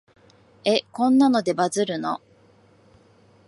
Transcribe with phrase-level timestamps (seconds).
[0.65, 2.23] え、こんなのでバズるの？